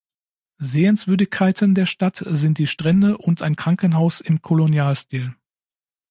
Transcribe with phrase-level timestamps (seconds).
[0.57, 5.35] Sehenswürdigkeiten der Stadt sind die Strände und ein Krankenhaus im Kolonialstil.